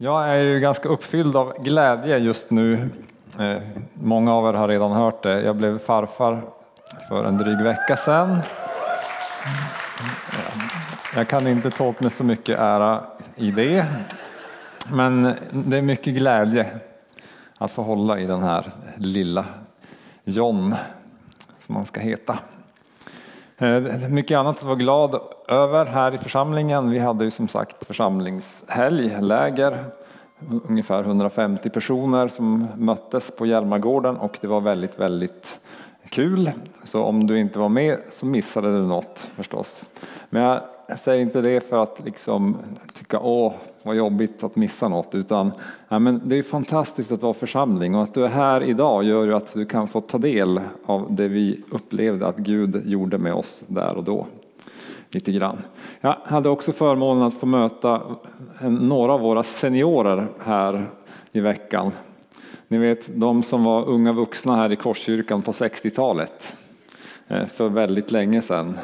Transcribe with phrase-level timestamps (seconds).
[0.00, 2.90] Jag är ju ganska uppfylld av glädje just nu.
[3.38, 3.62] Eh,
[3.94, 5.42] många av er har redan hört det.
[5.42, 6.42] Jag blev farfar
[7.08, 8.38] för en dryg vecka sedan.
[11.16, 13.04] Jag kan inte ta åt mig så mycket ära
[13.36, 13.86] i det.
[14.92, 16.66] Men det är mycket glädje
[17.58, 19.44] att få hålla i den här lilla
[20.24, 20.74] John,
[21.58, 22.38] som han ska heta.
[23.58, 23.80] Eh,
[24.10, 26.90] mycket annat att vara glad över här i församlingen.
[26.90, 29.84] Vi hade ju som sagt församlingshelg, läger,
[30.68, 35.58] ungefär 150 personer som möttes på Hjälmargården och det var väldigt, väldigt
[36.08, 36.50] kul.
[36.84, 39.84] Så om du inte var med så missade du något förstås.
[40.30, 42.56] Men jag säger inte det för att liksom
[42.94, 45.52] tycka åh vad jobbigt att missa något utan
[45.88, 49.24] ja, men det är fantastiskt att vara församling och att du är här idag gör
[49.24, 53.34] ju att du kan få ta del av det vi upplevde att Gud gjorde med
[53.34, 54.26] oss där och då.
[55.10, 55.58] Lite grann.
[56.00, 58.02] Jag hade också förmånen att få möta
[58.60, 60.86] några av våra seniorer här
[61.32, 61.92] i veckan.
[62.68, 66.56] Ni vet de som var unga vuxna här i Korskyrkan på 60-talet
[67.28, 68.78] eh, för väldigt länge sedan.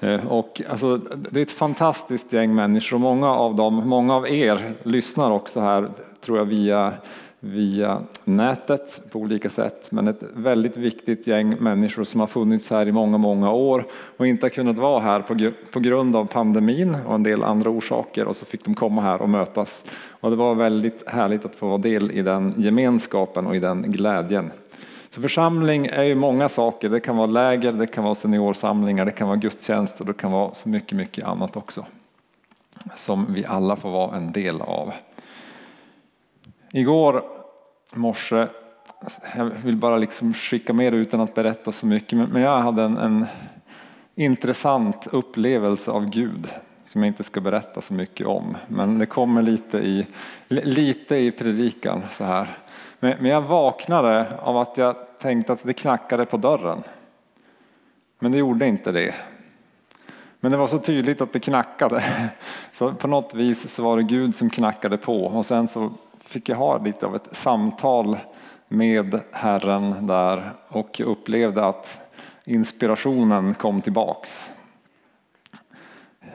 [0.00, 4.28] Eh, och alltså, det är ett fantastiskt gäng människor och många av dem, många av
[4.28, 5.88] er lyssnar också här
[6.20, 6.92] tror jag via,
[7.40, 9.92] via nätet på olika sätt.
[9.92, 14.26] Men ett väldigt viktigt gäng människor som har funnits här i många, många år och
[14.26, 18.26] inte har kunnat vara här på, på grund av pandemin och en del andra orsaker
[18.26, 19.84] och så fick de komma här och mötas.
[20.20, 23.82] Och det var väldigt härligt att få vara del i den gemenskapen och i den
[23.82, 24.50] glädjen.
[25.10, 26.88] Så församling är ju många saker.
[26.88, 30.32] Det kan vara läger, det kan vara seniorsamlingar, det kan vara gudstjänst och det kan
[30.32, 31.84] vara så mycket, mycket annat också.
[32.94, 34.92] Som vi alla får vara en del av.
[36.72, 37.22] Igår
[37.94, 38.46] morse,
[39.36, 42.82] jag vill bara liksom skicka med det utan att berätta så mycket, men jag hade
[42.82, 43.26] en, en
[44.14, 46.48] intressant upplevelse av Gud
[46.84, 48.56] som jag inte ska berätta så mycket om.
[48.68, 50.06] Men det kommer lite i,
[50.48, 52.48] lite i predikan så här.
[53.00, 56.82] Men jag vaknade av att jag tänkte att det knackade på dörren.
[58.18, 59.14] Men det gjorde inte det.
[60.40, 62.30] Men det var så tydligt att det knackade.
[62.72, 65.90] Så på något vis så var det Gud som knackade på och sen så
[66.30, 68.18] fick jag ha lite av ett samtal
[68.68, 71.98] med Herren där och upplevde att
[72.44, 74.50] inspirationen kom tillbaks.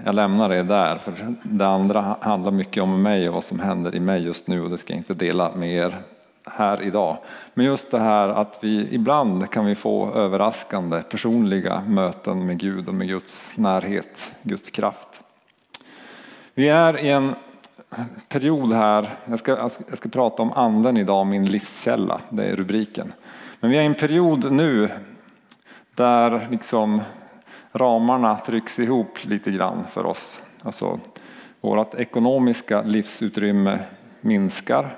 [0.03, 3.95] Jag lämnar det där för det andra handlar mycket om mig och vad som händer
[3.95, 6.01] i mig just nu och det ska jag inte dela med er
[6.45, 7.17] här idag.
[7.53, 12.87] Men just det här att vi ibland kan vi få överraskande personliga möten med Gud
[12.87, 15.21] och med Guds närhet, Guds kraft.
[16.53, 17.35] Vi är i en
[18.29, 19.51] period här, jag ska,
[19.87, 23.13] jag ska prata om anden idag, min livskälla, det är rubriken.
[23.59, 24.89] Men vi är i en period nu
[25.95, 27.01] där liksom
[27.71, 30.41] ramarna trycks ihop lite grann för oss.
[30.63, 30.99] Alltså
[31.61, 33.79] vårt ekonomiska livsutrymme
[34.21, 34.97] minskar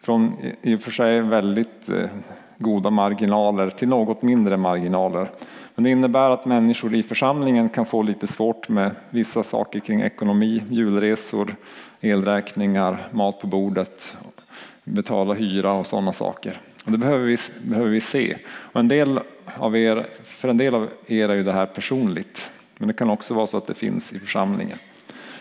[0.00, 2.08] från i och för sig väldigt eh,
[2.58, 5.30] goda marginaler till något mindre marginaler.
[5.74, 10.00] Men det innebär att människor i församlingen kan få lite svårt med vissa saker kring
[10.00, 11.56] ekonomi, julresor,
[12.00, 14.16] elräkningar, mat på bordet,
[14.84, 16.60] betala hyra och sådana saker.
[16.84, 18.36] Och det behöver vi, behöver vi se.
[18.46, 19.20] Och en del
[19.56, 22.50] av er, för en del av er är ju det här personligt.
[22.78, 24.78] Men det kan också vara så att det finns i församlingen.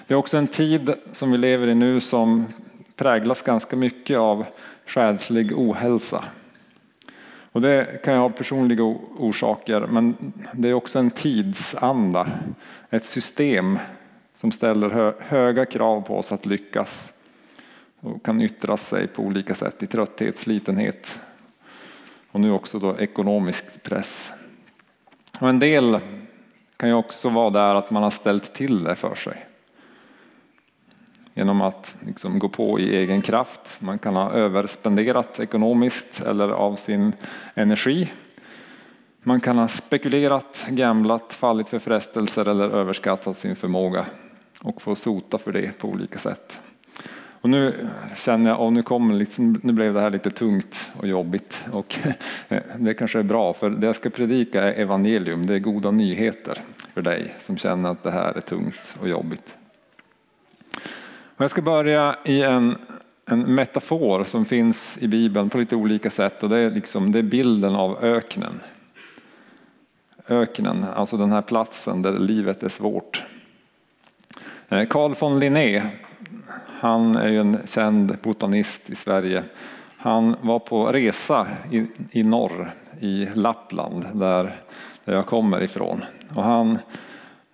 [0.07, 2.45] Det är också en tid som vi lever i nu som
[2.95, 4.45] präglas ganska mycket av
[4.85, 6.23] själslig ohälsa.
[7.53, 8.83] Och det kan ha personliga
[9.17, 12.27] orsaker men det är också en tidsanda,
[12.89, 13.79] ett system
[14.35, 17.13] som ställer höga krav på oss att lyckas
[17.99, 21.19] och kan yttra sig på olika sätt i trötthet, slitenhet
[22.31, 24.31] och nu också då ekonomisk press.
[25.39, 25.99] Och en del
[26.77, 29.45] kan ju också vara där att man har ställt till det för sig
[31.33, 33.77] genom att liksom gå på i egen kraft.
[33.79, 37.13] Man kan ha överspenderat ekonomiskt eller av sin
[37.55, 38.11] energi.
[39.23, 44.05] Man kan ha spekulerat, gamblat, fallit för frestelser eller överskattat sin förmåga
[44.61, 46.61] och få sota för det på olika sätt.
[47.43, 51.07] Och nu känner jag, och nu, kommer liksom, nu blev det här lite tungt och
[51.07, 51.99] jobbigt och
[52.77, 56.61] det kanske är bra för det jag ska predika är evangelium, det är goda nyheter
[56.93, 59.57] för dig som känner att det här är tungt och jobbigt.
[61.43, 62.77] Jag ska börja i en,
[63.25, 67.19] en metafor som finns i Bibeln på lite olika sätt och det är, liksom, det
[67.19, 68.59] är bilden av öknen.
[70.27, 73.23] Öknen, alltså den här platsen där livet är svårt.
[74.69, 75.83] Eh, Carl von Linné,
[76.79, 79.43] han är ju en känd botanist i Sverige.
[79.97, 84.61] Han var på resa i, i norr, i Lappland, där,
[85.05, 86.03] där jag kommer ifrån.
[86.35, 86.79] Och han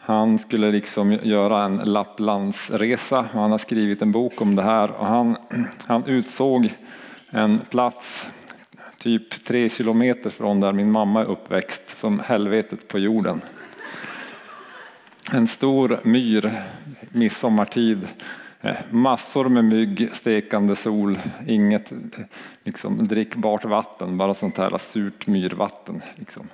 [0.09, 4.91] han skulle liksom göra en Lapplandsresa och han har skrivit en bok om det här
[4.91, 5.37] och han,
[5.85, 6.73] han utsåg
[7.29, 8.29] en plats
[8.97, 13.41] typ tre kilometer från där min mamma är uppväxt som helvetet på jorden.
[15.31, 16.53] En stor myr
[17.11, 18.07] midsommartid
[18.61, 21.91] eh, massor med mygg, stekande sol, inget
[22.63, 26.01] liksom, drickbart vatten, bara sånt här surt myrvatten.
[26.15, 26.47] Liksom.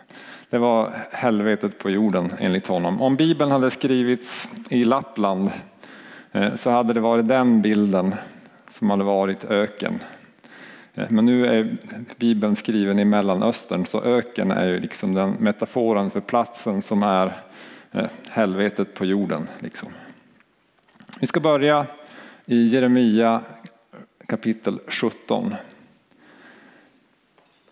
[0.49, 3.01] Det var helvetet på jorden enligt honom.
[3.01, 5.51] Om Bibeln hade skrivits i Lappland
[6.31, 8.15] eh, så hade det varit den bilden
[8.67, 9.99] som hade varit öken.
[10.93, 11.77] Eh, men nu är
[12.17, 17.33] Bibeln skriven i Mellanöstern så öken är ju liksom den metaforen för platsen som är
[17.91, 19.47] eh, helvetet på jorden.
[19.59, 19.89] Liksom.
[21.19, 21.85] Vi ska börja
[22.45, 23.41] i Jeremia
[24.27, 25.55] kapitel 17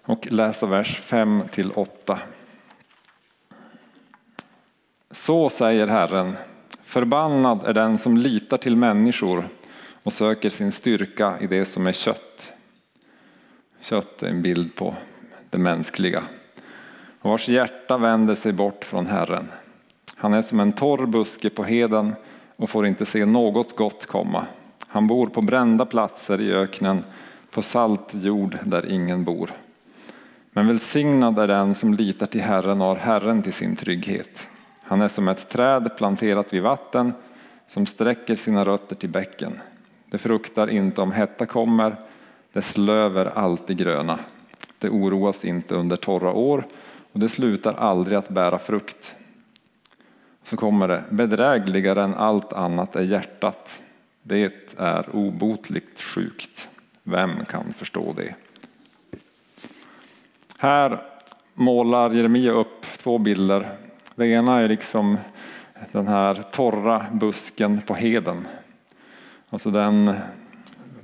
[0.04, 2.20] och läsa vers 5 till 8.
[5.14, 6.36] Så säger Herren,
[6.84, 9.48] förbannad är den som litar till människor
[10.04, 12.52] och söker sin styrka i det som är kött.
[13.82, 14.96] Kött är en bild på
[15.50, 16.24] det mänskliga
[17.20, 19.52] och vars hjärta vänder sig bort från Herren.
[20.16, 22.16] Han är som en torr buske på heden
[22.56, 24.46] och får inte se något gott komma.
[24.88, 27.04] Han bor på brända platser i öknen,
[27.52, 29.52] på salt jord där ingen bor.
[30.52, 34.48] Men välsignad är den som litar till Herren och har Herren till sin trygghet.
[34.84, 37.14] Han är som ett träd planterat vid vatten
[37.68, 39.60] som sträcker sina rötter till bäcken.
[40.06, 41.96] Det fruktar inte om hetta kommer,
[42.54, 44.20] dess löv är alltid gröna.
[44.80, 46.66] Det oroas inte under torra år
[47.12, 49.16] och det slutar aldrig att bära frukt.
[50.44, 53.82] Så kommer det, bedrägligare än allt annat är hjärtat.
[54.24, 56.70] Det är obotligt sjukt.
[57.04, 58.36] Vem kan förstå det?
[60.58, 61.02] Här
[61.54, 63.70] målar Jeremia upp två bilder.
[64.16, 65.18] Det ena är liksom
[65.92, 68.48] den här torra busken på heden.
[69.50, 70.16] Alltså den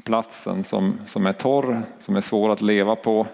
[0.03, 3.27] platsen som, som är torr, som är svår att leva på,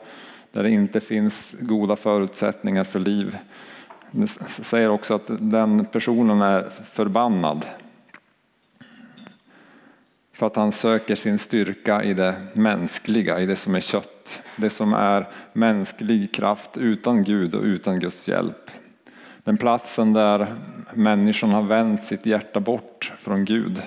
[0.52, 3.38] där det inte finns goda förutsättningar för liv.
[4.12, 7.66] Det säger också att den personen är förbannad.
[10.34, 14.42] För att han söker sin styrka i det mänskliga, i det som är kött.
[14.56, 18.72] Det som är mänsklig kraft utan Gud och utan Guds hjälp.
[19.46, 20.56] Den platsen där
[20.94, 23.82] människan har vänt sitt hjärta bort från Gud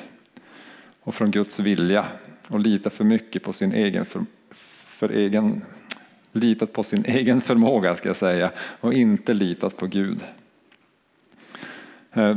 [1.00, 2.04] och från Guds vilja
[2.48, 4.24] och litat för mycket på sin egen, för,
[4.84, 5.62] för egen,
[6.32, 8.50] litat på sin egen förmåga ska jag säga
[8.80, 10.20] och inte litat på Gud.
[12.12, 12.36] Eh,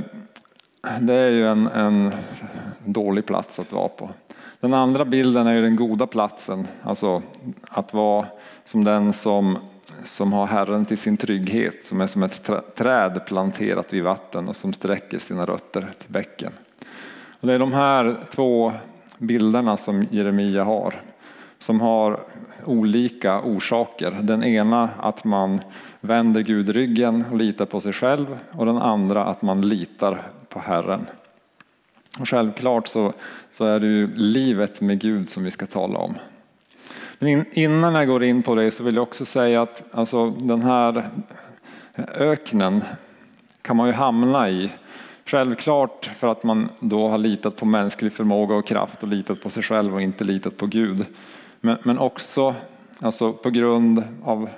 [1.00, 2.12] det är ju en, en
[2.86, 4.10] dålig plats att vara på.
[4.60, 7.22] Den andra bilden är ju den goda platsen, alltså
[7.70, 8.28] att vara
[8.66, 9.58] som den som,
[10.04, 14.56] som har Herren till sin trygghet, som är som ett träd planterat vid vatten och
[14.56, 16.52] som sträcker sina rötter till bäcken.
[17.40, 18.74] Och det är de här två
[19.18, 21.02] bilderna som Jeremia har,
[21.60, 22.20] som har
[22.66, 24.12] olika orsaker.
[24.22, 25.62] Den ena att man
[26.02, 30.60] vänder Gud ryggen och litar på sig själv och den andra att man litar på
[30.60, 31.06] Herren.
[32.20, 33.14] Och självklart så,
[33.52, 36.16] så är det ju livet med Gud som vi ska tala om.
[37.22, 40.30] Men in, innan jag går in på det så vill jag också säga att alltså,
[40.30, 41.10] den här
[42.18, 42.84] öknen
[43.62, 44.72] kan man ju hamna i.
[45.26, 49.50] Självklart för att man då har litat på mänsklig förmåga och kraft och litat på
[49.50, 51.06] sig själv och inte litat på Gud.
[51.60, 52.56] Men, men också
[53.00, 54.50] alltså, på grund av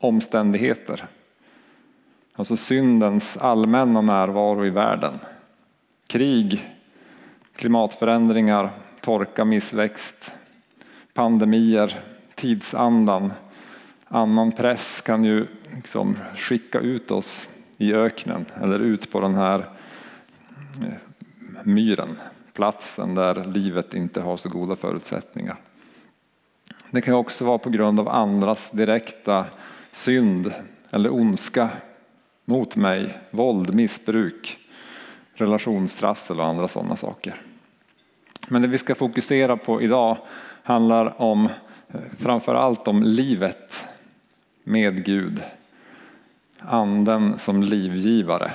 [0.00, 1.06] omständigheter.
[2.34, 5.18] Alltså syndens allmänna närvaro i världen.
[6.06, 6.68] Krig,
[7.54, 10.32] klimatförändringar, torka, missväxt,
[11.16, 12.00] pandemier,
[12.34, 13.32] tidsandan,
[14.04, 19.58] annan press kan ju liksom skicka ut oss i öknen eller ut på den här
[20.82, 20.94] eh,
[21.62, 22.18] myren,
[22.52, 25.56] platsen där livet inte har så goda förutsättningar.
[26.90, 29.44] Det kan också vara på grund av andras direkta
[29.92, 30.52] synd
[30.90, 31.68] eller ondska
[32.44, 34.58] mot mig, våld, missbruk,
[35.34, 37.40] relationstrassel och andra sådana saker.
[38.48, 40.18] Men det vi ska fokusera på idag
[40.66, 41.48] handlar om
[42.18, 43.86] framför allt om livet
[44.64, 45.42] med Gud.
[46.58, 48.52] Anden som livgivare.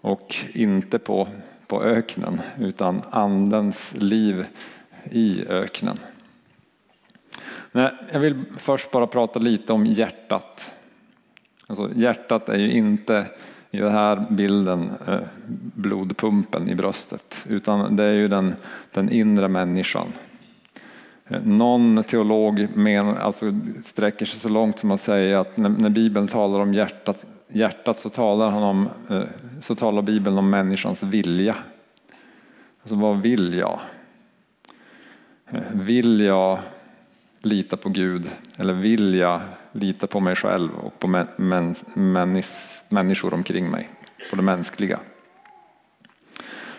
[0.00, 1.28] Och inte på,
[1.66, 4.46] på öknen utan andens liv
[5.10, 5.98] i öknen.
[8.12, 10.70] jag vill först bara prata lite om hjärtat.
[11.66, 13.26] Alltså, hjärtat är ju inte
[13.70, 15.20] i den här bilden eh,
[15.74, 18.54] blodpumpen i bröstet utan det är ju den,
[18.92, 20.12] den inre människan.
[21.28, 26.28] Någon teolog men, alltså, sträcker sig så långt som att säga att när, när Bibeln
[26.28, 29.22] talar om hjärtat hjärtat så talar, han om, eh,
[29.60, 31.56] så talar Bibeln om människans vilja.
[32.82, 33.80] Alltså vad vill jag?
[35.50, 36.58] Eh, vill jag
[37.40, 39.40] lita på Gud eller vill jag
[39.72, 41.24] lita på mig själv och på
[41.94, 43.90] männis, människor omkring mig,
[44.30, 44.98] på det mänskliga?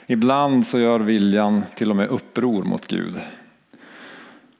[0.08, 3.20] Ibland så gör viljan till och med uppror mot Gud.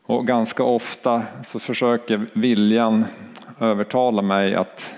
[0.08, 3.06] Och ganska ofta så försöker viljan
[3.60, 4.96] övertala mig att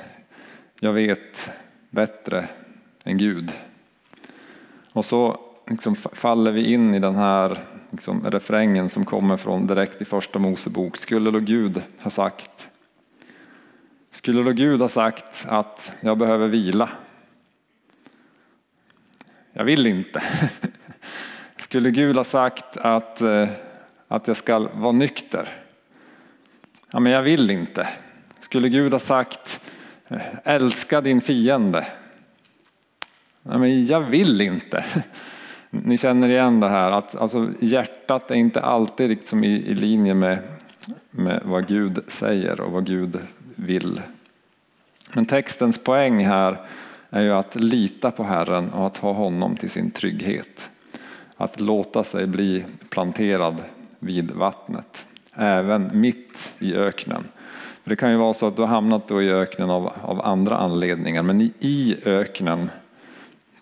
[0.79, 1.51] jag vet
[1.89, 2.47] bättre
[3.03, 3.51] än Gud.
[4.93, 7.59] Och så liksom faller vi in i den här
[7.91, 10.97] liksom, refrängen som kommer från direkt i första Mosebok.
[10.97, 12.69] Skulle då Gud ha sagt
[14.19, 16.89] skulle då Gud ha sagt att jag behöver vila?
[19.53, 20.23] Jag vill inte.
[21.57, 23.49] Skulle Gud ha sagt att, eh,
[24.09, 25.49] att jag ska vara nykter?
[26.91, 27.87] Ja, men jag vill inte.
[28.39, 29.59] Skulle Gud ha sagt
[30.07, 31.87] eh, älska din fiende?
[33.43, 34.85] Ja, men jag vill inte.
[35.69, 40.13] Ni känner igen det här att alltså, hjärtat är inte alltid liksom i, i linje
[40.13, 40.39] med,
[41.11, 43.19] med vad Gud säger och vad Gud
[43.55, 44.01] vill.
[45.13, 46.57] Men textens poäng här
[47.09, 50.69] är ju att lita på Herren och att ha honom till sin trygghet.
[51.37, 53.55] Att låta sig bli planterad
[53.99, 57.23] vid vattnet, även mitt i öknen.
[57.83, 60.21] För det kan ju vara så att du har hamnat då i öknen av, av
[60.25, 62.69] andra anledningar, men i, i öknen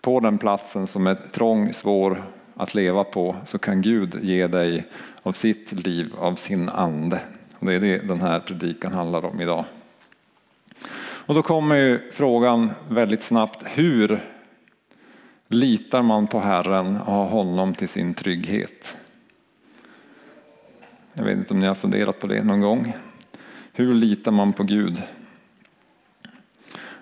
[0.00, 4.86] på den platsen som är trång, svår att leva på så kan Gud ge dig
[5.22, 7.20] av sitt liv, av sin ande.
[7.58, 9.64] Och det är det den här predikan handlar om idag.
[11.00, 14.20] Och då kommer ju frågan väldigt snabbt, hur
[15.48, 18.96] litar man på Herren och har honom till sin trygghet?
[21.18, 22.92] Jag vet inte om ni har funderat på det någon gång.
[23.72, 25.02] Hur litar man på Gud?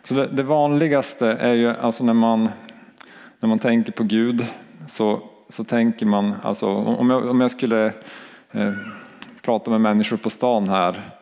[0.03, 2.49] Så det, det vanligaste är ju alltså när man
[3.41, 4.47] när man tänker på Gud
[4.87, 7.87] så, så tänker man, alltså, om, jag, om jag skulle
[8.53, 8.73] eh,
[9.43, 11.17] prata med människor på stan här,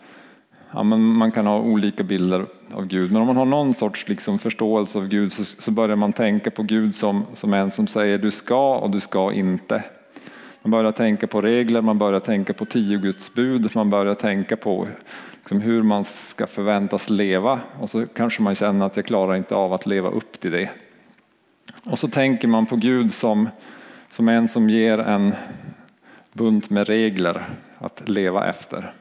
[0.70, 4.08] ja, men man kan ha olika bilder av Gud, men om man har någon sorts
[4.08, 7.86] liksom, förståelse av Gud så, så börjar man tänka på Gud som, som en som
[7.86, 9.82] säger du ska och du ska inte.
[10.64, 14.56] Man börjar tänka på regler, man börjar tänka på tio Guds bud, man börjar tänka
[14.56, 14.88] på
[15.38, 19.54] liksom, hur man ska förväntas leva och så kanske man känner att jag klarar inte
[19.54, 20.71] av att leva upp till det.
[21.85, 23.49] Och så tänker man på Gud som,
[24.11, 25.35] som en som ger en
[26.33, 28.92] bunt med regler att leva efter.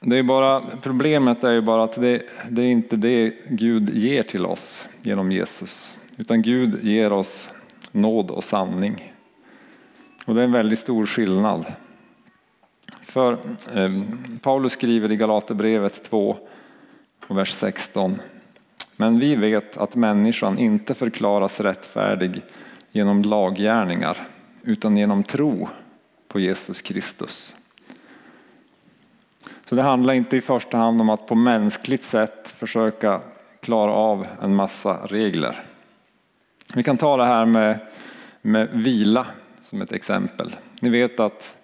[0.00, 4.22] Det är bara, problemet är ju bara att det, det är inte det Gud ger
[4.22, 5.96] till oss genom Jesus.
[6.16, 7.50] Utan Gud ger oss
[7.92, 9.12] nåd och sanning.
[10.30, 11.64] Och det är en väldigt stor skillnad.
[13.02, 13.32] För
[13.74, 14.02] eh,
[14.42, 16.36] Paulus skriver i Galaterbrevet 2
[17.26, 18.18] och vers 16
[18.96, 22.42] men vi vet att människan inte förklaras rättfärdig
[22.92, 24.26] genom laggärningar
[24.62, 25.68] utan genom tro
[26.28, 27.56] på Jesus Kristus.
[29.66, 33.20] Så det handlar inte i första hand om att på mänskligt sätt försöka
[33.60, 35.62] klara av en massa regler.
[36.74, 37.78] Vi kan ta det här med,
[38.42, 39.26] med vila
[39.70, 40.56] som ett exempel.
[40.80, 41.54] Ni vet att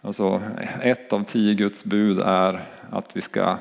[0.00, 0.42] alltså,
[0.82, 3.56] ett av tio Guds bud är att vi ska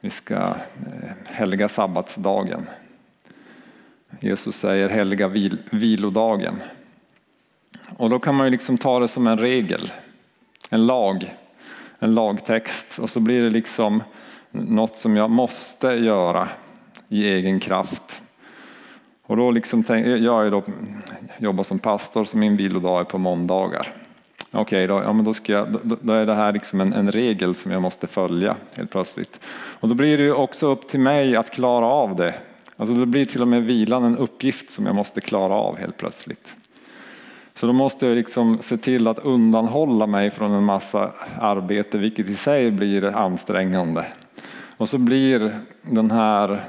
[0.00, 2.66] vi ska eh, helga sabbatsdagen.
[4.20, 6.54] Jesus säger helga vil, vilodagen.
[7.96, 9.92] Och då kan man ju liksom ta det som en regel,
[10.70, 11.34] en lag,
[11.98, 14.02] en lagtext och så blir det liksom
[14.50, 16.48] något som jag måste göra
[17.08, 18.22] i egen kraft.
[19.28, 19.84] Och då liksom,
[20.20, 20.62] jag är då,
[21.38, 23.92] jobbar som pastor så min vilodag är på måndagar.
[24.50, 27.72] Okej, okay, då, ja, då, då, då, är det här liksom en, en, regel som
[27.72, 29.40] jag måste följa helt plötsligt.
[29.80, 32.34] Och då blir det också upp till mig att klara av det.
[32.76, 35.96] Alltså då blir till och med vilan en uppgift som jag måste klara av helt
[35.96, 36.54] plötsligt.
[37.54, 42.28] Så då måste jag liksom se till att undanhålla mig från en massa arbete, vilket
[42.28, 44.06] i sig blir ansträngande.
[44.76, 46.64] Och så blir den här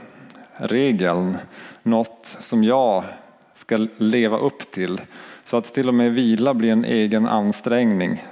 [0.58, 1.38] regeln
[1.90, 3.04] något som jag
[3.56, 5.02] ska leva upp till
[5.44, 8.24] så att till och med vila blir en egen ansträngning.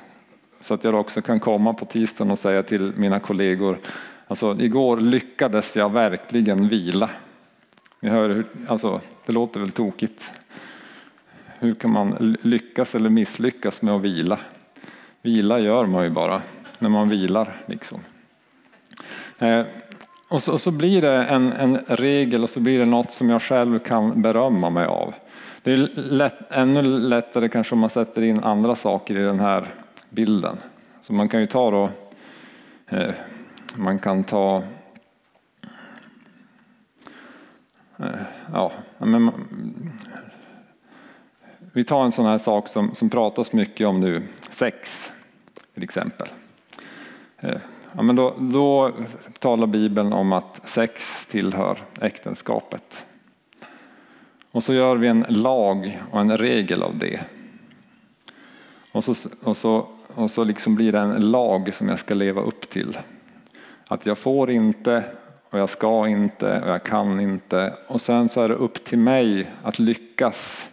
[0.60, 3.80] Så att jag också kan komma på tisdagen och säga till mina kollegor,
[4.28, 7.10] alltså igår lyckades jag verkligen vila.
[8.00, 10.32] Ni hör, hur, alltså, det låter väl tokigt.
[11.60, 14.40] Hur kan man lyckas eller misslyckas med att vila?
[15.22, 16.42] Vila gör man ju bara
[16.80, 17.56] när man vilar.
[17.66, 18.00] Liksom.
[19.40, 19.66] Eh,
[20.28, 23.30] och, så, och så blir det en, en regel och så blir det något som
[23.30, 25.14] jag själv kan berömma mig av.
[25.62, 29.68] Det är lätt, ännu lättare kanske om man sätter in andra saker i den här
[30.10, 30.58] bilden.
[31.02, 31.90] Så man kan ju ta då,
[32.98, 33.14] eh,
[33.76, 34.64] man kan ta
[38.00, 38.06] eh,
[38.54, 39.32] ja, men,
[41.74, 45.12] vi tar en sån här sak som, som pratas mycket om nu, sex
[45.74, 46.28] till exempel.
[47.40, 47.58] Eh,
[47.98, 48.92] Ja, men då, då
[49.40, 53.06] talar Bibeln om att sex tillhör äktenskapet.
[54.52, 57.20] Och så gör vi en lag och en regel av det.
[58.92, 62.42] Och så, och så, och så liksom blir det en lag som jag ska leva
[62.42, 62.98] upp till.
[63.88, 65.04] Att jag får inte
[65.50, 67.74] och jag ska inte och jag kan inte.
[67.88, 70.70] Och sen så är det upp till mig att lyckas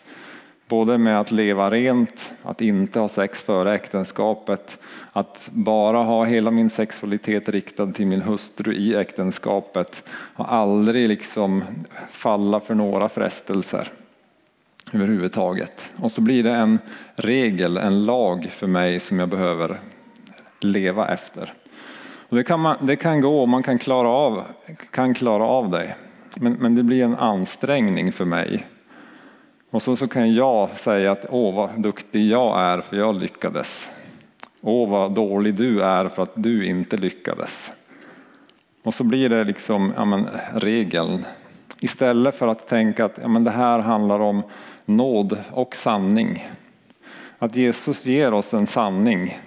[0.74, 4.78] Både med att leva rent, att inte ha sex före äktenskapet,
[5.12, 10.02] att bara ha hela min sexualitet riktad till min hustru i äktenskapet
[10.36, 11.64] och aldrig liksom
[12.10, 13.92] falla för några frestelser
[14.92, 15.90] överhuvudtaget.
[15.96, 16.78] Och så blir det en
[17.16, 19.78] regel, en lag för mig som jag behöver
[20.60, 21.52] leva efter.
[22.28, 24.42] Och det, kan man, det kan gå man kan klara av,
[24.90, 25.94] kan klara av det.
[26.40, 28.66] Men, men det blir en ansträngning för mig
[29.74, 33.88] och så, så kan jag säga att åh vad duktig jag är för jag lyckades.
[34.60, 37.72] Åh vad dålig du är för att du inte lyckades.
[38.82, 41.24] Och så blir det liksom ja, men, regeln.
[41.80, 44.42] Istället för att tänka att ja, men, det här handlar om
[44.84, 46.48] nåd och sanning.
[47.38, 49.38] Att Jesus ger oss en sanning.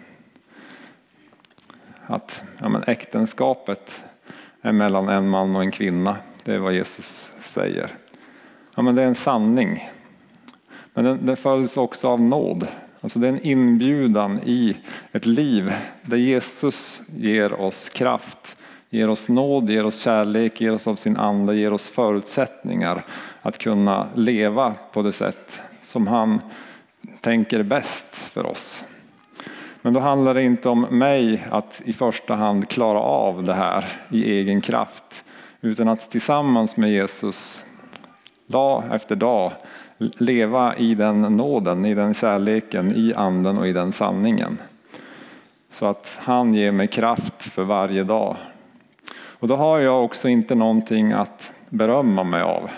[2.06, 4.02] Att ja, men, äktenskapet
[4.62, 6.16] är mellan en man och en kvinna.
[6.44, 7.94] Det är vad Jesus säger.
[8.76, 9.90] Ja, men det är en sanning.
[10.98, 12.68] Men den, den följs också av nåd.
[13.02, 14.78] Alltså det är en inbjudan i
[15.12, 18.58] ett liv där Jesus ger oss kraft,
[18.90, 23.06] ger oss nåd, ger oss kärlek, ger oss av sin ande, ger oss förutsättningar
[23.42, 26.42] att kunna leva på det sätt som han
[27.22, 28.84] tänker bäst för oss.
[29.82, 33.86] Men då handlar det inte om mig att i första hand klara av det här
[34.12, 35.24] i egen kraft,
[35.62, 37.62] utan att tillsammans med Jesus
[38.48, 39.54] dag efter dag
[39.98, 44.58] leva i den nåden, i den kärleken, i anden och i den sanningen.
[45.72, 48.38] Så att han ger mig kraft för varje dag.
[49.40, 52.70] Och då har jag också inte någonting att berömma mig av.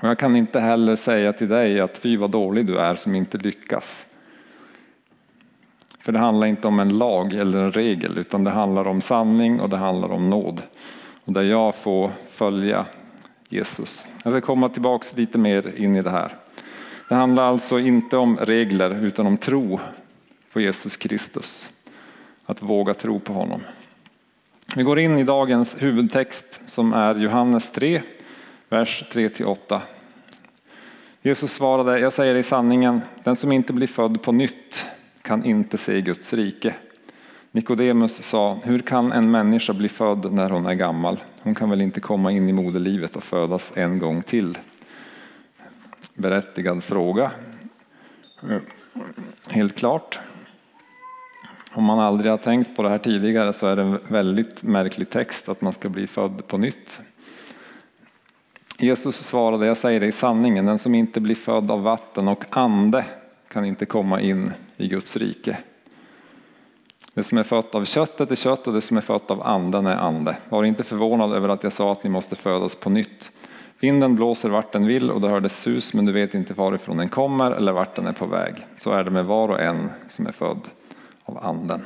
[0.00, 3.14] Och jag kan inte heller säga till dig att fy vad dålig du är som
[3.14, 4.06] inte lyckas.
[6.00, 9.60] För det handlar inte om en lag eller en regel utan det handlar om sanning
[9.60, 10.62] och det handlar om nåd.
[11.24, 12.86] Och där jag får följa
[13.48, 14.06] Jesus.
[14.22, 16.36] Jag ska komma tillbaka lite mer in i det här.
[17.08, 19.80] Det handlar alltså inte om regler utan om tro
[20.52, 21.68] på Jesus Kristus.
[22.46, 23.60] Att våga tro på honom.
[24.76, 28.02] Vi går in i dagens huvudtext som är Johannes 3,
[28.68, 29.80] vers 3-8.
[31.22, 34.86] Jesus svarade, jag säger i sanningen, den som inte blir född på nytt
[35.22, 36.74] kan inte se Guds rike.
[37.54, 41.22] Nikodemus sa, hur kan en människa bli född när hon är gammal?
[41.42, 44.58] Hon kan väl inte komma in i moderlivet och födas en gång till?
[46.14, 47.30] Berättigad fråga.
[49.48, 50.18] Helt klart.
[51.74, 55.10] Om man aldrig har tänkt på det här tidigare så är det en väldigt märklig
[55.10, 57.00] text att man ska bli född på nytt.
[58.78, 62.44] Jesus svarade, jag säger det i sanningen, den som inte blir född av vatten och
[62.50, 63.04] ande
[63.48, 65.58] kan inte komma in i Guds rike.
[67.14, 69.86] Det som är fött av köttet är kött och det som är fött av anden
[69.86, 70.36] är ande.
[70.48, 73.32] Var inte förvånad över att jag sa att ni måste födas på nytt.
[73.78, 77.08] Vinden blåser vart den vill och det hördes sus men du vet inte varifrån den
[77.08, 78.54] kommer eller vart den är på väg.
[78.76, 80.60] Så är det med var och en som är född
[81.24, 81.84] av anden.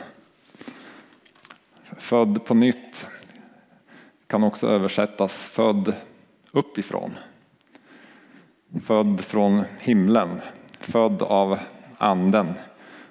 [1.99, 3.07] Född på nytt
[4.27, 5.95] kan också översättas född
[6.53, 7.15] uppifrån.
[8.85, 10.41] Född från himlen,
[10.81, 11.59] född av
[11.99, 12.55] anden.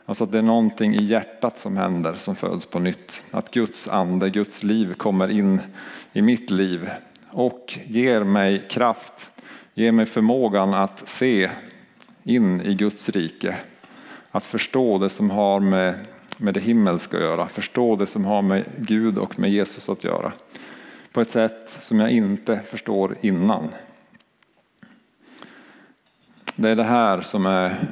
[0.10, 3.24] Alltså att det är någonting i hjärtat som händer som föds på nytt.
[3.32, 5.62] Att Guds ande, Guds liv kommer in
[6.14, 6.90] i mitt liv
[7.30, 9.30] och ger mig kraft,
[9.74, 11.50] ger mig förmågan att se
[12.24, 13.56] in i Guds rike.
[14.32, 15.96] Att förstå det som har med,
[16.38, 20.04] med det himmelska att göra, förstå det som har med Gud och med Jesus att
[20.04, 20.32] göra.
[21.12, 23.70] På ett sätt som jag inte förstår innan.
[26.56, 27.88] Det är det här som är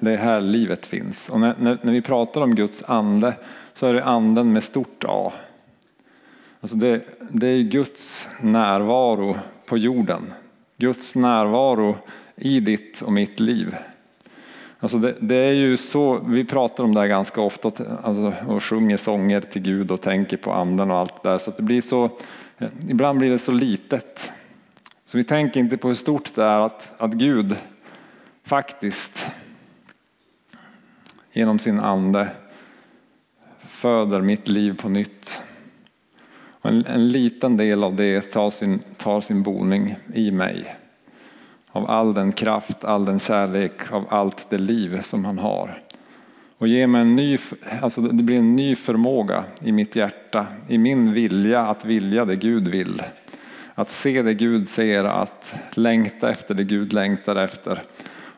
[0.00, 1.28] det är här livet finns.
[1.28, 3.34] Och när, när, när, vi pratar om Guds ande
[3.74, 5.32] så är det anden med stort A.
[6.60, 10.32] Alltså det, det är Guds närvaro på jorden.
[10.76, 11.96] Guds närvaro
[12.36, 13.76] i ditt och mitt liv.
[14.80, 17.70] Alltså det, det, är ju så, vi pratar om det här ganska ofta
[18.02, 21.38] alltså, och sjunger sånger till Gud och tänker på anden och allt det där.
[21.38, 22.10] Så det blir så,
[22.88, 24.32] ibland blir det så litet.
[25.04, 27.56] Så vi tänker inte på hur stort det är att, att Gud
[28.44, 29.26] faktiskt
[31.32, 32.28] genom sin ande
[33.66, 35.40] föder mitt liv på nytt.
[36.60, 40.76] Och en, en liten del av det tar sin, tar sin boning i mig.
[41.72, 45.78] Av all den kraft, all den kärlek, av allt det liv som han har.
[46.58, 47.38] Och ger mig en ny,
[47.80, 52.36] alltså det blir en ny förmåga i mitt hjärta, i min vilja att vilja det
[52.36, 53.02] Gud vill.
[53.74, 57.82] Att se det Gud ser, att längta efter det Gud längtar efter.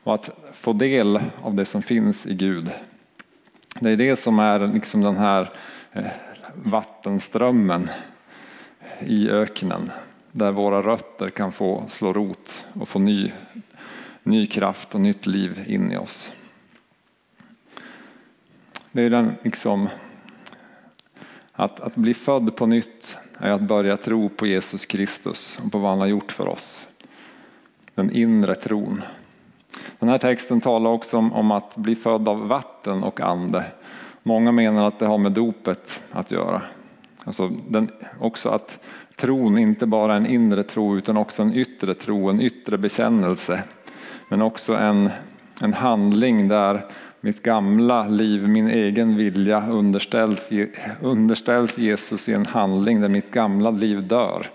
[0.04, 2.70] Och att få del av det som finns i Gud.
[3.80, 5.50] Det är det som är liksom den här
[5.92, 6.06] eh,
[6.54, 7.88] vattenströmmen
[9.00, 9.90] i öknen.
[10.32, 13.32] Där våra rötter kan få slå rot och få ny,
[14.22, 16.32] ny kraft och nytt liv in i oss.
[18.92, 19.88] Det är den liksom,
[21.52, 25.78] att, att bli född på nytt är att börja tro på Jesus Kristus och på
[25.78, 26.86] vad han har gjort för oss.
[27.94, 29.02] Den inre tron.
[29.98, 33.64] Den här texten talar också om, om att bli född av vatten och ande.
[34.22, 36.62] Många menar att det har med dopet att göra.
[37.24, 38.78] Alltså den, också att
[39.16, 43.62] tron inte bara är en inre tro utan också en yttre tro, en yttre bekännelse.
[44.28, 45.10] Men också en,
[45.62, 46.86] en handling där
[47.20, 50.50] mitt gamla liv, min egen vilja underställs,
[51.02, 54.46] underställs Jesus i en handling där mitt gamla liv dör.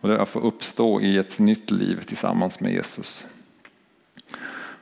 [0.00, 3.26] Och där jag får uppstå i ett nytt liv tillsammans med Jesus.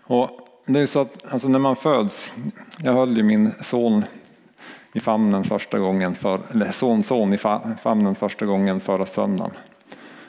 [0.07, 0.31] Och
[0.67, 2.33] det är så att alltså när man föds,
[2.79, 4.05] jag höll ju min son
[4.93, 7.39] i famnen första gången, för, eller son, son i
[7.83, 9.53] famnen första gången förra söndagen.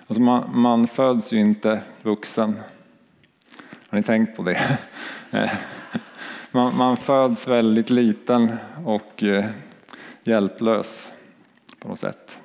[0.07, 2.55] Alltså man, man föds ju inte vuxen.
[3.87, 4.79] Har ni tänkt på det?
[6.51, 9.45] Man, man föds väldigt liten och eh,
[10.23, 11.11] hjälplös
[11.79, 12.37] på något sätt.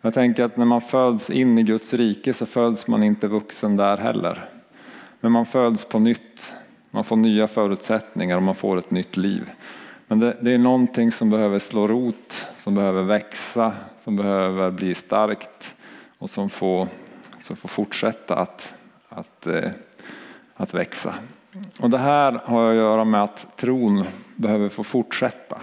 [0.00, 3.76] Jag tänker att när man föds in i Guds rike så föds man inte vuxen
[3.76, 4.48] där heller.
[5.26, 6.54] Men man föds på nytt.
[6.90, 9.50] Man får nya förutsättningar och man får ett nytt liv.
[10.06, 14.94] Men det, det, är någonting som behöver slå rot, som behöver växa, som behöver bli
[14.94, 15.74] starkt
[16.18, 16.88] och som får,
[17.38, 18.74] som får fortsätta att,
[19.08, 19.70] att, eh,
[20.54, 21.14] att växa.
[21.80, 24.04] Och det här har att göra med att tron
[24.36, 25.58] behöver få fortsätta.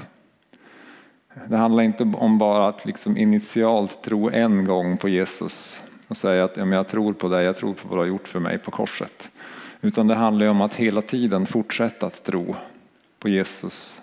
[1.47, 6.43] Det handlar inte om bara att liksom initialt tro en gång på Jesus och säga
[6.43, 8.39] att ja, men jag tror på dig, jag tror på vad du har gjort för
[8.39, 9.29] mig på korset.
[9.85, 12.55] Utan det handlar om att hela tiden fortsätta att tro
[13.19, 14.01] på Jesus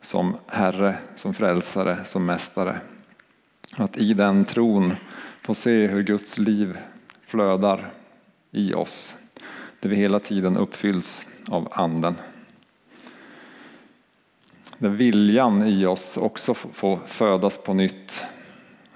[0.00, 2.80] som Herre, som frälsare, som mästare.
[3.76, 4.96] Att i den tron
[5.42, 6.78] få se hur Guds liv
[7.26, 7.90] flödar
[8.50, 9.14] i oss
[9.80, 12.14] där vi hela tiden uppfylls av anden.
[14.78, 18.22] Där viljan i oss också får födas på nytt.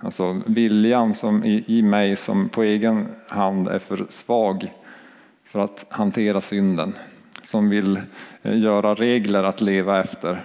[0.01, 4.73] Alltså viljan som i, i mig som på egen hand är för svag
[5.53, 6.95] för att hantera synden.
[7.43, 8.01] Som vill
[8.43, 10.45] eh, göra regler att leva efter.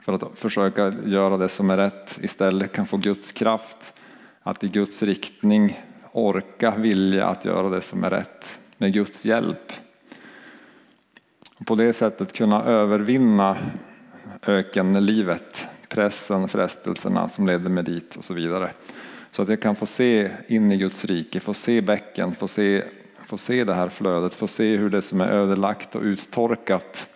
[0.00, 3.92] För att försöka göra det som är rätt istället kan få Guds kraft
[4.42, 5.80] att i Guds riktning
[6.12, 9.72] orka vilja att göra det som är rätt med Guds hjälp.
[11.56, 13.56] Och på det sättet kunna övervinna
[14.46, 18.70] ökenlivet, pressen, frestelserna som ledde mig dit och så vidare.
[19.30, 22.84] Så att jag kan få se in i Guds rike, få se bäcken, få se,
[23.26, 27.08] få se det här flödet, få se hur det som är ödelagt och uttorkat,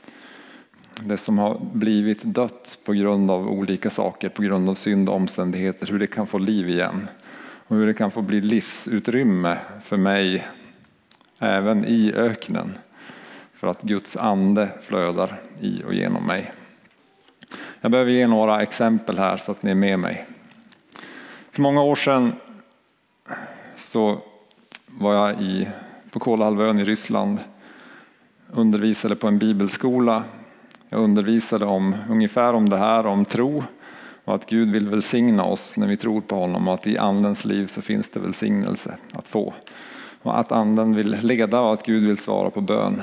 [1.03, 5.14] det som har blivit dött på grund av olika saker, på grund av synd och
[5.14, 7.09] omständigheter, hur det kan få liv igen.
[7.40, 10.47] Och hur det kan få bli livsutrymme för mig
[11.38, 12.79] även i öknen.
[13.55, 16.53] För att Guds ande flödar i och genom mig.
[17.81, 20.27] Jag behöver ge några exempel här så att ni är med mig.
[21.51, 22.33] För många år sedan
[23.77, 24.18] så
[24.87, 25.68] var jag i,
[26.19, 27.39] på Kolahalvön i Ryssland.
[28.47, 30.25] Undervisade på en bibelskola.
[30.89, 33.65] Jag undervisade om, ungefär om det här, om tro
[34.25, 37.45] och att Gud vill välsigna oss när vi tror på honom och att i andens
[37.45, 39.55] liv så finns det välsignelse att få
[40.23, 43.03] och att anden vill leda och att Gud vill svara på bön.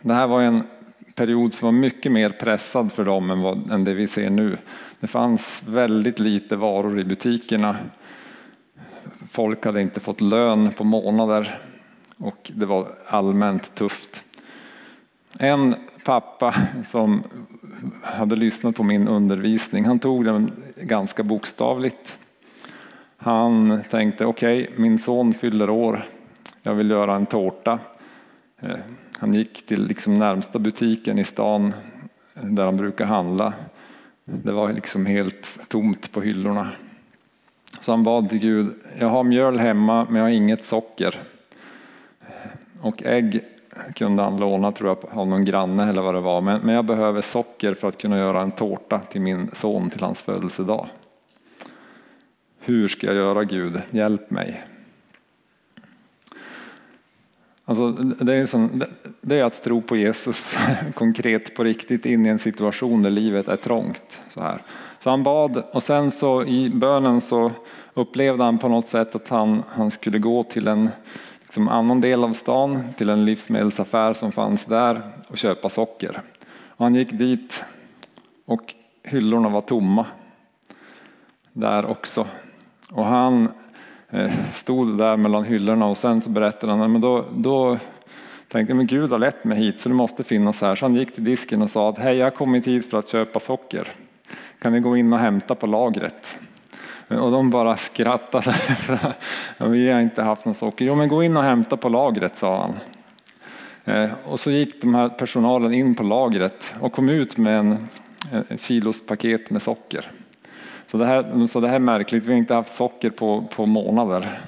[0.00, 0.62] Det här var en
[1.14, 4.58] period som var mycket mer pressad för dem än, vad, än det vi ser nu.
[5.00, 7.76] Det fanns väldigt lite varor i butikerna.
[9.30, 11.58] Folk hade inte fått lön på månader
[12.16, 14.24] och det var allmänt tufft.
[15.38, 15.74] En
[16.04, 17.22] pappa som
[18.02, 22.18] hade lyssnat på min undervisning, han tog den ganska bokstavligt.
[23.16, 26.08] Han tänkte okej, okay, min son fyller år,
[26.62, 27.78] jag vill göra en tårta.
[28.60, 28.76] Eh,
[29.18, 31.74] han gick till liksom närmsta butiken i stan
[32.34, 33.52] där han brukar handla.
[34.24, 36.68] Det var liksom helt tomt på hyllorna.
[37.80, 41.22] Så han bad till Gud, jag har mjöl hemma men jag har inget socker.
[42.80, 43.44] Och ägg
[43.94, 46.40] kunde han låna tror jag av någon granne eller vad det var.
[46.40, 50.00] Men, men jag behöver socker för att kunna göra en tårta till min son till
[50.00, 50.88] hans födelsedag.
[52.60, 53.82] Hur ska jag göra Gud?
[53.90, 54.64] Hjälp mig.
[57.68, 58.82] Alltså, det, är som,
[59.20, 60.56] det är att tro på Jesus
[60.94, 64.20] konkret på riktigt in i en situation där livet är trångt.
[64.28, 64.62] Så, här.
[64.98, 67.52] så han bad och sen så i bönen så
[67.94, 70.90] upplevde han på något sätt att han, han skulle gå till en
[71.46, 76.20] liksom, annan del av stan, till en livsmedelsaffär som fanns där och köpa socker.
[76.68, 77.64] Och han gick dit
[78.46, 80.06] och hyllorna var tomma
[81.52, 82.26] där också.
[82.90, 83.48] Och han
[84.10, 87.78] eh, stod där mellan hyllorna och sen så berättade han, men då, då
[88.48, 90.74] tänkte jag, men Gud har lett mig hit så det måste finnas här.
[90.74, 93.08] Så han gick till disken och sa att hej, jag har kommit hit för att
[93.08, 93.88] köpa socker.
[94.58, 96.38] Kan ni gå in och hämta på lagret?
[97.08, 98.54] Och de bara skrattade.
[99.58, 100.84] Vi har inte haft någon socker.
[100.84, 102.74] Jo, men gå in och hämta på lagret, sa han.
[103.84, 107.72] Eh, och så gick de här personalen in på lagret och kom ut med en,
[108.32, 110.10] eh, ett kilos paket med socker.
[110.86, 113.66] Så det, här, så det här är märkligt, vi har inte haft socker på, på
[113.66, 114.40] månader.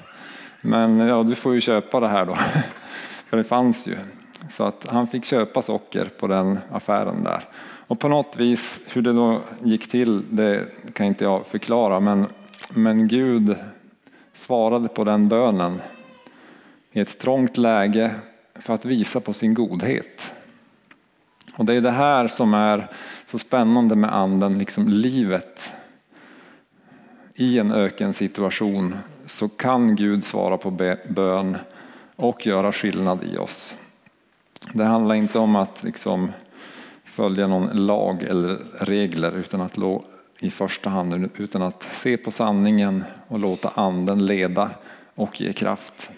[0.61, 2.35] Men ja, du får ju köpa det här då,
[3.25, 3.95] för det fanns ju.
[4.49, 7.43] Så att han fick köpa socker på den affären där.
[7.87, 11.99] Och på något vis, hur det då gick till, det kan inte jag förklara.
[11.99, 12.25] Men,
[12.73, 13.55] men Gud
[14.33, 15.81] svarade på den bönen
[16.91, 18.15] i ett trångt läge
[18.55, 20.33] för att visa på sin godhet.
[21.55, 22.87] Och det är det här som är
[23.25, 25.73] så spännande med anden, liksom livet
[27.35, 30.71] i en ökensituation så kan Gud svara på
[31.09, 31.57] bön
[32.15, 33.75] och göra skillnad i oss.
[34.73, 36.31] Det handlar inte om att liksom
[37.03, 39.77] följa någon lag eller regler utan att
[40.39, 44.69] i första hand utan att se på sanningen och låta anden leda
[45.15, 46.09] och ge kraft.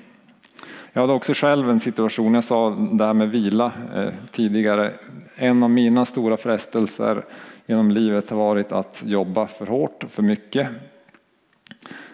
[0.94, 4.94] Jag hade också själv en situation, jag sa det här med vila eh, tidigare.
[5.36, 7.26] En av mina stora frestelser
[7.66, 10.68] genom livet har varit att jobba för hårt, för mycket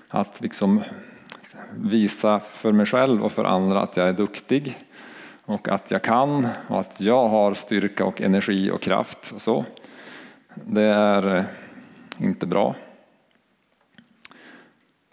[0.07, 0.81] att liksom
[1.75, 4.77] visa för mig själv och för andra att jag är duktig
[5.45, 9.65] och att jag kan och att jag har styrka och energi och kraft och så.
[10.53, 11.43] Det är eh,
[12.17, 12.75] inte bra.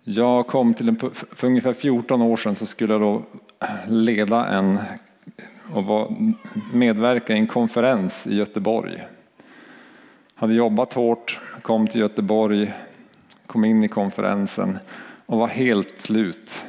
[0.04, 3.22] Jag kom till en, för ungefär 14 år sedan så skulle jag då
[3.86, 4.78] leda en
[5.72, 6.12] och
[6.72, 9.02] medverka i en konferens i Göteborg.
[10.34, 12.72] Hade jobbat hårt, kom till Göteborg
[13.46, 14.78] kom in i konferensen
[15.26, 16.64] och var helt slut.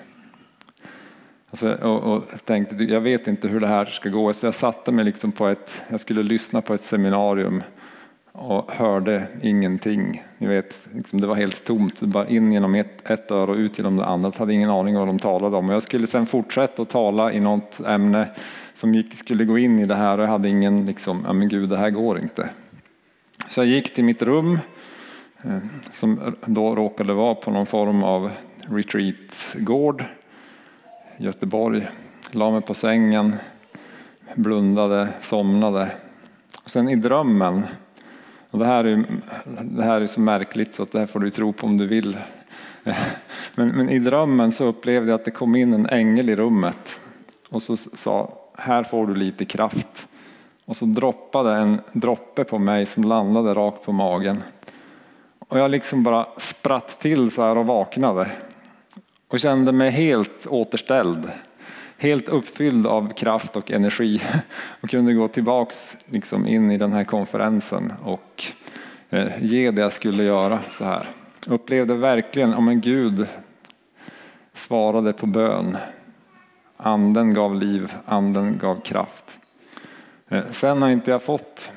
[1.50, 4.34] Alltså, och, och tänkte, jag vet inte hur det här ska gå.
[4.34, 7.64] Så jag satte mig liksom på ett, jag skulle lyssna på ett seminarium
[8.38, 10.24] och hörde ingenting.
[10.38, 13.78] Ni vet, liksom det var helt tomt, bara in genom ett, ett öra och ut
[13.78, 14.32] genom det andra.
[14.34, 15.70] Jag hade ingen aning om vad de talade om.
[15.70, 18.30] Jag skulle sen fortsätta att tala i något ämne
[18.74, 21.50] som gick, skulle gå in i det här och jag hade ingen, liksom, ja men
[21.50, 22.50] gud det här går inte.
[23.50, 24.60] Så jag gick till mitt rum
[25.44, 25.58] eh,
[25.92, 30.04] som då råkade vara på någon form av retreatgård
[31.18, 31.88] i Göteborg.
[32.32, 33.36] La mig på sängen,
[34.36, 35.92] blundade, somnade.
[36.64, 37.64] Och sen i drömmen,
[38.56, 39.06] och det här är,
[39.62, 41.88] det här är så märkligt så att det här får du tro på om du
[41.88, 42.18] vill.
[43.56, 47.00] Men, men i drömmen så upplevde jag att det kom in en ängel i rummet
[47.50, 50.08] och så sa, här får du lite kraft.
[50.66, 54.44] Och så droppade en droppe på mig som landade rakt på magen.
[55.40, 58.32] Och jag liksom bara spratt till så här och vaknade.
[59.28, 61.32] Och kände mig helt återställd.
[61.98, 64.22] Helt uppfylld av kraft och energi.
[64.82, 68.46] Och kunde gå tillbaks liksom in i den här konferensen och
[69.10, 71.10] eh, ge det jag skulle göra så här.
[71.48, 73.28] Upplevde verkligen, om en Gud
[74.54, 75.78] svarade på bön.
[76.78, 79.38] Anden gav liv, anden gav kraft.
[80.30, 81.72] Eh, sen har inte jag fått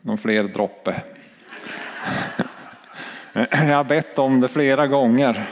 [0.00, 1.02] någon fler droppe.
[3.32, 5.48] Jag har bett om det flera gånger.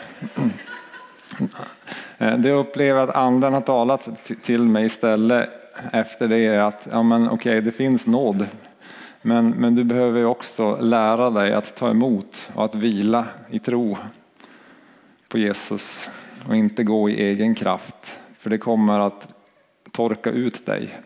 [2.19, 4.09] Eh, det jag upplever att anden har talat
[4.43, 5.51] till mig istället
[5.93, 8.47] efter det är att ja, men okej, det finns nåd.
[9.23, 13.97] Men, men du behöver också lära dig att ta emot och att vila i tro
[15.29, 16.11] på Jesus
[16.49, 18.19] och inte gå i egen kraft.
[18.39, 19.29] För det kommer att
[19.93, 20.99] torka ut dig.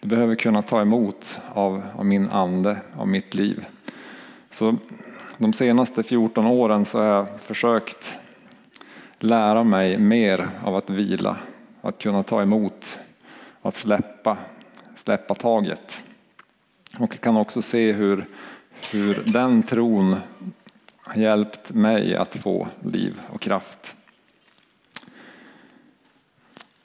[0.00, 3.64] Du behöver kunna ta emot av, av min ande, av mitt liv.
[4.50, 4.76] Så
[5.38, 8.18] de senaste 14 åren så har jag försökt
[9.18, 11.36] lära mig mer av att vila,
[11.80, 12.98] att kunna ta emot,
[13.62, 14.36] att släppa,
[14.94, 16.02] släppa taget.
[16.98, 18.26] Och jag kan också se hur,
[18.90, 20.16] hur den tron
[21.00, 23.94] har hjälpt mig att få liv och kraft.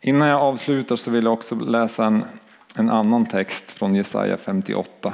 [0.02, 2.24] Innan jag avslutar så vill jag också läsa en,
[2.76, 5.14] en annan text från Jesaja 58.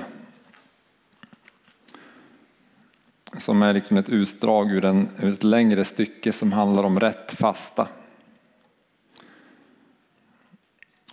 [3.37, 7.31] Som är liksom ett utdrag ur, en, ur ett längre stycke som handlar om rätt
[7.31, 7.87] fasta.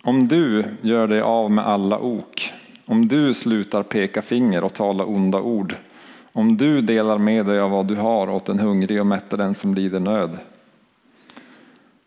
[0.03, 2.53] Om du gör dig av med alla ok,
[2.85, 5.75] om du slutar peka finger och tala onda ord,
[6.31, 9.55] om du delar med dig av vad du har åt den hungrig och mätter den
[9.55, 10.37] som lider nöd,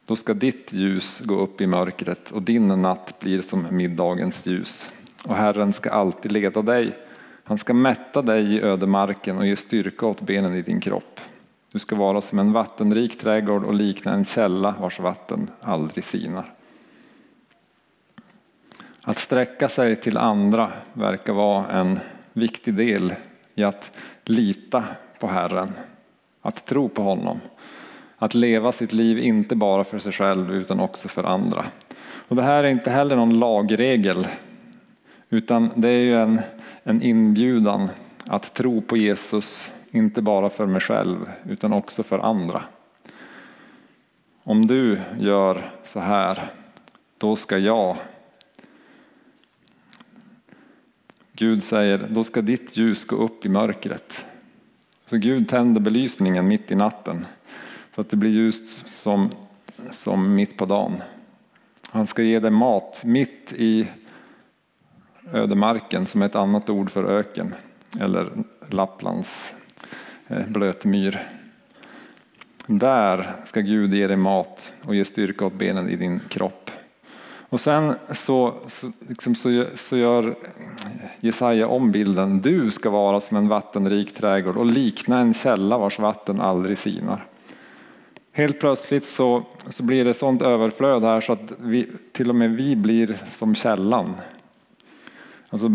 [0.06, 4.90] då ska ditt ljus gå upp i mörkret och din natt blir som middagens ljus.
[5.24, 6.92] Och Herren ska alltid leda dig.
[7.48, 11.20] Han ska mätta dig i ödemarken och ge styrka åt benen i din kropp.
[11.72, 16.54] Du ska vara som en vattenrik trädgård och likna en källa vars vatten aldrig sinar.
[19.02, 22.00] Att sträcka sig till andra verkar vara en
[22.32, 23.14] viktig del
[23.54, 23.92] i att
[24.24, 24.84] lita
[25.18, 25.72] på Herren,
[26.42, 27.40] att tro på honom.
[28.18, 31.64] Att leva sitt liv inte bara för sig själv utan också för andra.
[32.28, 34.26] Och det här är inte heller någon lagregel
[35.30, 36.40] utan det är ju en,
[36.82, 37.88] en inbjudan
[38.26, 42.62] att tro på Jesus, inte bara för mig själv utan också för andra.
[44.42, 46.50] Om du gör så här,
[47.18, 47.96] då ska jag
[51.32, 54.24] Gud säger, då ska ditt ljus gå upp i mörkret.
[55.04, 57.26] Så Gud tänder belysningen mitt i natten
[57.94, 59.30] så att det blir ljust som,
[59.90, 61.02] som mitt på dagen.
[61.82, 63.86] Han ska ge dig mat mitt i
[65.32, 67.54] ödemarken som är ett annat ord för öken
[68.00, 68.30] eller
[68.68, 69.54] Lapplands
[70.28, 71.22] eh, blötmyr.
[72.66, 76.70] Där ska Gud ge dig mat och ge styrka åt benen i din kropp.
[77.50, 80.34] Och sen så, så, liksom så, så gör
[81.20, 82.40] Jesaja om bilden.
[82.40, 87.26] Du ska vara som en vattenrik trädgård och likna en källa vars vatten aldrig sinar.
[88.32, 92.50] Helt plötsligt så, så blir det sånt överflöd här så att vi, till och med
[92.50, 94.14] vi blir som källan.
[95.50, 95.68] Alltså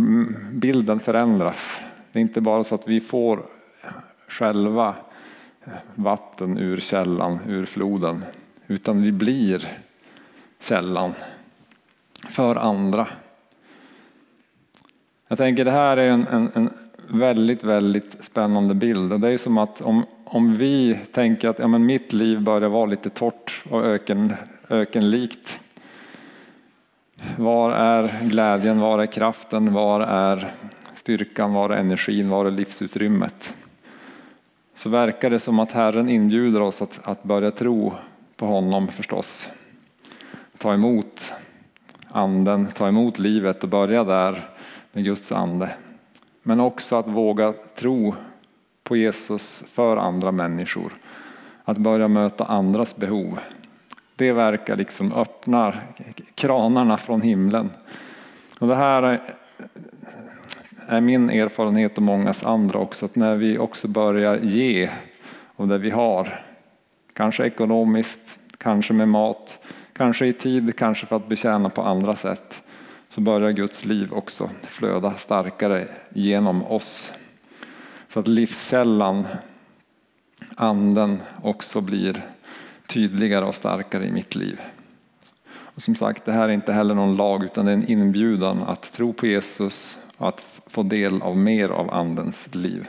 [0.52, 1.82] bilden förändras.
[2.12, 3.46] Det är inte bara så att vi får
[4.28, 4.96] själva
[5.66, 8.26] eh, vatten ur källan, ur floden,
[8.68, 9.78] utan vi blir
[10.60, 11.14] källan
[12.30, 13.08] för andra.
[15.28, 16.70] Jag tänker det här är en, en, en
[17.08, 19.22] väldigt, väldigt spännande bild.
[19.22, 22.86] Det är som att om, om vi tänker att ja, men mitt liv börjar vara
[22.86, 24.34] lite torrt och öken,
[24.70, 25.60] ökenlikt.
[27.38, 30.52] Var är glädjen, var är kraften, var är
[30.96, 33.54] styrkan, var är energin, var är livsutrymmet?
[34.76, 37.94] Så verkar det som att Herren inbjuder oss att, att börja tro
[38.38, 39.50] på honom förstås.
[40.58, 41.34] Ta emot
[42.12, 44.50] anden, ta emot livet och börja där
[44.92, 45.70] med Guds ande.
[46.44, 48.16] Men också att våga tro
[48.84, 50.94] på Jesus för andra människor.
[51.64, 53.40] Att börja möta andras behov.
[54.16, 55.74] Det verkar liksom öppna
[56.36, 57.72] kranarna från himlen.
[58.60, 59.22] Och det här
[60.88, 63.06] är min erfarenhet och mångas andra också.
[63.06, 64.90] Att när vi också börjar ge
[65.56, 66.46] av det vi har.
[67.14, 69.60] Kanske ekonomiskt, kanske med mat,
[69.94, 72.64] kanske i tid, kanske för att betjäna på andra sätt
[73.10, 77.14] så börjar Guds liv också flöda starkare genom oss.
[78.08, 79.28] Så att livskällan,
[80.56, 82.22] anden, också blir
[82.88, 84.60] tydligare och starkare i mitt liv.
[85.76, 88.64] Och som sagt, det här är inte heller någon lag utan det är en inbjudan
[88.64, 92.88] att tro på Jesus och att få del av mer av andens liv.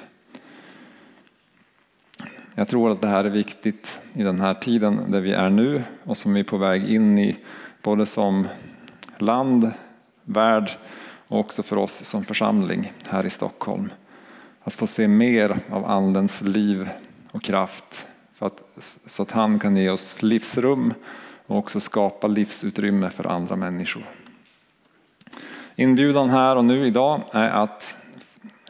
[2.54, 5.83] Jag tror att det här är viktigt i den här tiden där vi är nu
[6.04, 7.37] och som vi är på väg in i
[7.83, 8.48] både som
[9.18, 9.70] land,
[10.24, 10.70] värld
[11.28, 13.90] och också för oss som församling här i Stockholm.
[14.62, 16.88] Att få se mer av Andens liv
[17.30, 18.62] och kraft för att,
[19.07, 20.94] så att han kan ge oss livsrum
[21.47, 24.07] och också skapa livsutrymme för andra människor.
[25.77, 27.97] Inbjudan här och nu idag är att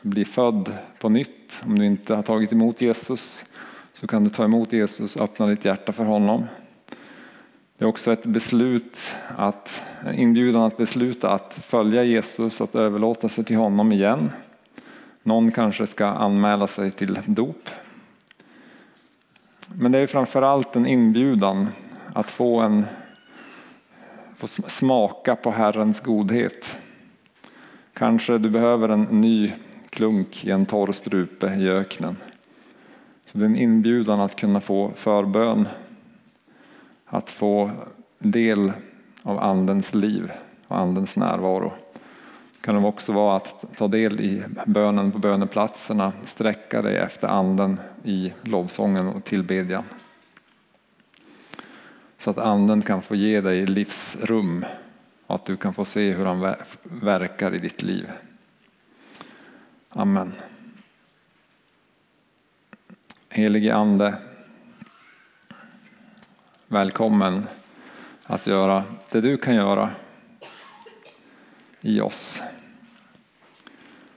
[0.03, 1.62] bli född på nytt.
[1.66, 3.44] Om du inte har tagit emot Jesus
[3.92, 6.44] så kan du ta emot Jesus och öppna ditt hjärta för honom.
[7.79, 13.29] Det är också ett beslut att, en inbjudan att besluta att följa Jesus, att överlåta
[13.29, 14.31] sig till honom igen.
[15.22, 17.70] Någon kanske ska anmäla sig till dop.
[19.78, 21.68] Men det är framförallt en inbjudan
[22.12, 22.84] att få, en,
[24.36, 26.76] få smaka på Herrens godhet.
[27.92, 29.53] Kanske du behöver en ny
[29.90, 32.16] klunk i en torr strupe i öknen.
[33.26, 35.68] Så det är en inbjudan att kunna få förbön
[37.07, 37.70] att få
[38.18, 38.72] del
[39.22, 40.32] av Andens liv
[40.68, 41.72] och Andens närvaro.
[42.66, 48.32] Det också vara att ta del i bönen på böneplatserna, sträcka dig efter Anden i
[48.42, 49.84] lovsången och tillbedjan.
[52.18, 54.64] Så att Anden kan få ge dig livsrum
[55.26, 58.10] och att du kan få se hur han verkar i ditt liv.
[59.88, 60.32] Amen.
[63.28, 64.14] Helige Ande,
[66.66, 67.46] välkommen
[68.24, 69.90] att göra det du kan göra
[71.80, 72.42] i oss.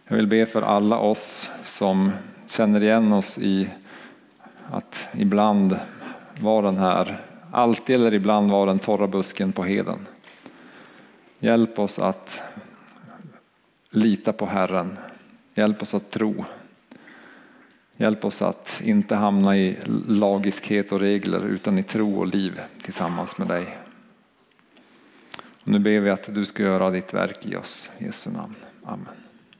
[0.10, 2.12] Jag vill be för alla oss som
[2.48, 3.70] känner igen oss i
[4.72, 5.80] att ibland
[6.40, 10.00] vara den här, alltid eller ibland vara den torra busken på heden.
[11.40, 12.42] Hjälp oss att
[13.90, 14.98] lita på Herren.
[15.56, 16.46] Hjälp oss att tro.
[17.98, 19.78] Hjälp oss att inte hamna i
[20.08, 23.78] lagiskhet och regler utan i tro och liv tillsammans med dig.
[25.62, 27.90] Och nu ber vi att du ska göra ditt verk i oss.
[27.98, 28.56] I Jesu namn.
[28.84, 29.27] Amen.